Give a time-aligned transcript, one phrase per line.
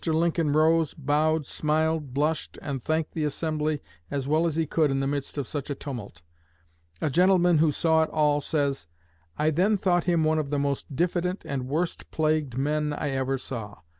[0.03, 4.99] Lincoln rose, bowed, smiled, blushed, and thanked the assembly as well as he could in
[4.99, 6.23] the midst of such a tumult.
[7.01, 8.87] A gentleman who saw it all says,
[9.37, 13.37] 'I then thought him one of the most diffident and worst plagued men I ever
[13.37, 13.81] saw.'